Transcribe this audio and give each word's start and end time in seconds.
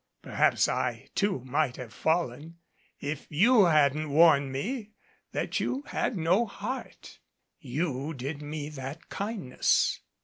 Perhaps 0.23 0.65
232 0.65 0.97
NEMESIS 0.97 1.11
I, 1.11 1.11
too, 1.13 1.45
might 1.45 1.75
have 1.77 1.93
fallen 1.93 2.57
if 3.01 3.27
you 3.29 3.65
hadn't 3.65 4.09
warned 4.09 4.51
me 4.51 4.93
that 5.31 5.59
you 5.59 5.83
had 5.83 6.17
no 6.17 6.47
heart. 6.47 7.19
You 7.59 8.15
did 8.15 8.41
me 8.41 8.69
that 8.69 9.09
kindness." 9.09 9.99